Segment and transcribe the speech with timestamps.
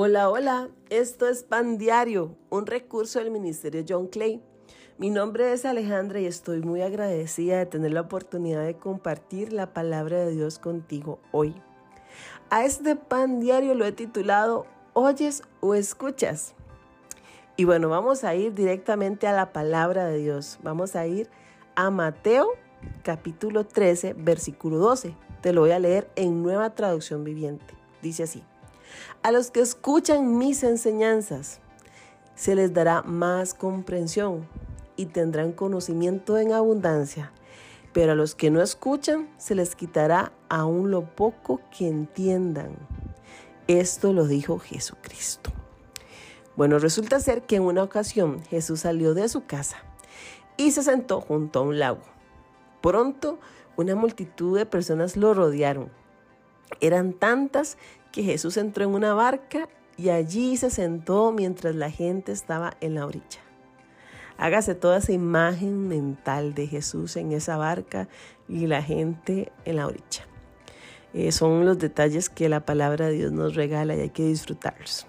[0.00, 4.40] Hola, hola, esto es Pan Diario, un recurso del Ministerio John Clay.
[4.96, 9.74] Mi nombre es Alejandra y estoy muy agradecida de tener la oportunidad de compartir la
[9.74, 11.52] palabra de Dios contigo hoy.
[12.48, 16.54] A este Pan Diario lo he titulado ¿Oyes o escuchas?
[17.56, 20.60] Y bueno, vamos a ir directamente a la palabra de Dios.
[20.62, 21.28] Vamos a ir
[21.74, 22.52] a Mateo
[23.02, 25.16] capítulo 13, versículo 12.
[25.40, 27.74] Te lo voy a leer en nueva traducción viviente.
[28.00, 28.44] Dice así.
[29.22, 31.60] A los que escuchan mis enseñanzas,
[32.34, 34.46] se les dará más comprensión
[34.96, 37.32] y tendrán conocimiento en abundancia.
[37.92, 42.76] Pero a los que no escuchan, se les quitará aún lo poco que entiendan.
[43.66, 45.50] Esto lo dijo Jesucristo.
[46.56, 49.76] Bueno, resulta ser que en una ocasión Jesús salió de su casa
[50.56, 52.02] y se sentó junto a un lago.
[52.80, 53.38] Pronto
[53.76, 55.90] una multitud de personas lo rodearon.
[56.80, 57.78] Eran tantas
[58.12, 62.94] que Jesús entró en una barca y allí se sentó mientras la gente estaba en
[62.94, 63.40] la orilla.
[64.36, 68.08] Hágase toda esa imagen mental de Jesús en esa barca
[68.48, 70.26] y la gente en la orilla.
[71.12, 75.06] Eh, son los detalles que la palabra de Dios nos regala y hay que disfrutarlos.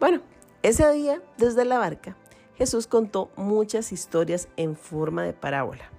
[0.00, 0.22] Bueno,
[0.62, 2.16] ese día, desde la barca,
[2.56, 5.90] Jesús contó muchas historias en forma de parábola,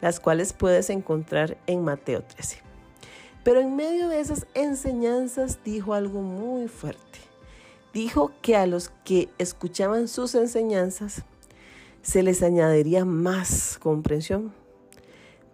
[0.00, 2.69] las cuales puedes encontrar en Mateo 13.
[3.42, 7.00] Pero en medio de esas enseñanzas dijo algo muy fuerte.
[7.92, 11.24] Dijo que a los que escuchaban sus enseñanzas
[12.02, 14.52] se les añadiría más comprensión,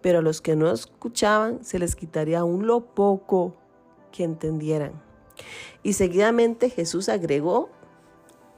[0.01, 3.55] pero a los que no escuchaban se les quitaría aún lo poco
[4.11, 4.91] que entendieran.
[5.81, 7.69] Y seguidamente Jesús agregó,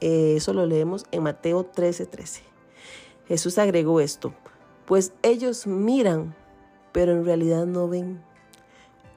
[0.00, 2.10] eh, eso lo leemos en Mateo 13:13.
[2.10, 2.42] 13.
[3.28, 4.34] Jesús agregó esto,
[4.86, 6.34] pues ellos miran,
[6.92, 8.20] pero en realidad no ven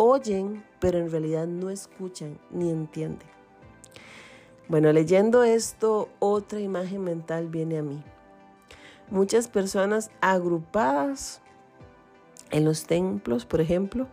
[0.04, 3.28] oyen, pero en realidad no escuchan ni entienden.
[4.68, 8.04] Bueno, leyendo esto, otra imagen mental viene a mí.
[9.09, 11.42] Muchas personas agrupadas
[12.52, 14.08] en los templos, por ejemplo,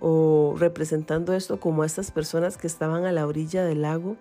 [0.00, 4.16] o representando esto como estas personas que estaban a la orilla del lago,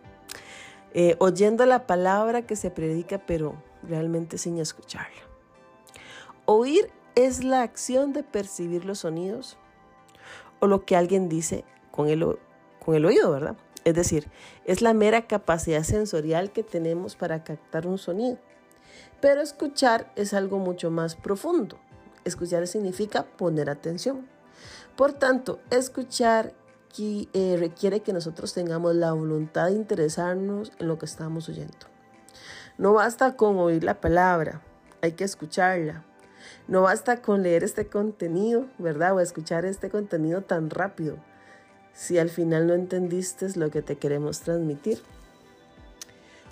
[0.94, 5.22] eh, oyendo la palabra que se predica, pero realmente sin escucharla.
[6.46, 9.58] Oír es la acción de percibir los sonidos,
[10.62, 12.38] o lo que alguien dice con el,
[12.84, 13.58] con el oído, ¿verdad?
[13.84, 14.30] Es decir,
[14.66, 18.38] es la mera capacidad sensorial que tenemos para captar un sonido.
[19.20, 21.78] Pero escuchar es algo mucho más profundo.
[22.24, 24.28] Escuchar significa poner atención.
[24.96, 26.54] Por tanto, escuchar
[27.00, 31.88] eh, requiere que nosotros tengamos la voluntad de interesarnos en lo que estamos oyendo.
[32.78, 34.62] No basta con oír la palabra,
[35.02, 36.04] hay que escucharla.
[36.68, 39.16] No basta con leer este contenido, ¿verdad?
[39.16, 41.18] O escuchar este contenido tan rápido
[41.94, 45.02] si al final no entendiste lo que te queremos transmitir.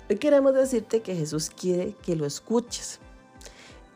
[0.08, 2.98] Hoy queremos decirte que Jesús quiere que lo escuches.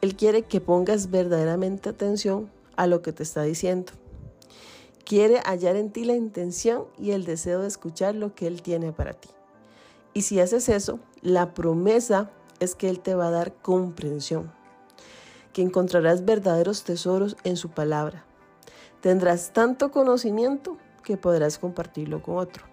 [0.01, 3.93] Él quiere que pongas verdaderamente atención a lo que te está diciendo.
[5.05, 8.93] Quiere hallar en ti la intención y el deseo de escuchar lo que Él tiene
[8.93, 9.29] para ti.
[10.15, 12.31] Y si haces eso, la promesa
[12.61, 14.53] es que Él te va a dar comprensión
[15.55, 18.27] que encontrarás verdaderos tesoros en su palabra.
[19.01, 22.65] Tendrás tanto conocimiento que podrás compartirlo con otro.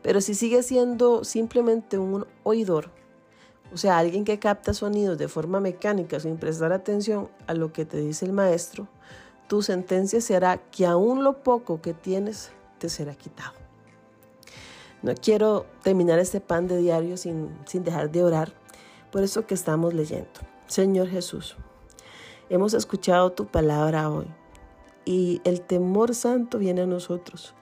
[0.00, 2.90] Pero si sigues siendo simplemente un oidor,
[3.72, 7.84] o sea, alguien que capta sonidos de forma mecánica sin prestar atención a lo que
[7.84, 8.88] te dice el maestro,
[9.48, 13.52] tu sentencia será que aún lo poco que tienes te será quitado.
[15.02, 18.52] No quiero terminar este pan de diario sin, sin dejar de orar
[19.10, 20.40] por eso que estamos leyendo.
[20.68, 21.56] Señor Jesús,
[22.50, 24.26] hemos escuchado tu palabra hoy
[25.06, 27.54] y el temor santo viene a nosotros.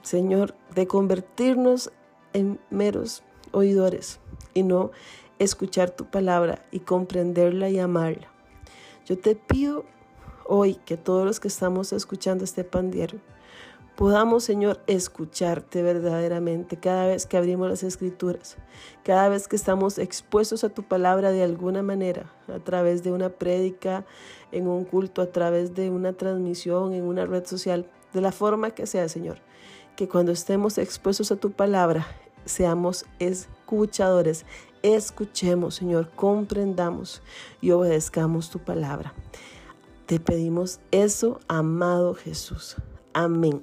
[0.00, 1.92] Señor, de convertirnos
[2.32, 4.20] en meros oidores
[4.54, 4.90] y no
[5.38, 8.28] escuchar tu palabra y comprenderla y amarla.
[9.04, 9.84] Yo te pido
[10.46, 13.18] hoy que todos los que estamos escuchando este pandiero
[13.98, 18.56] podamos, Señor, escucharte verdaderamente cada vez que abrimos las escrituras,
[19.02, 23.28] cada vez que estamos expuestos a tu palabra de alguna manera, a través de una
[23.28, 24.06] prédica,
[24.52, 28.70] en un culto, a través de una transmisión, en una red social, de la forma
[28.70, 29.40] que sea, Señor,
[29.96, 32.06] que cuando estemos expuestos a tu palabra,
[32.44, 34.46] seamos escuchadores,
[34.82, 37.20] escuchemos, Señor, comprendamos
[37.60, 39.12] y obedezcamos tu palabra.
[40.06, 42.76] Te pedimos eso, amado Jesús.
[43.12, 43.60] Amén.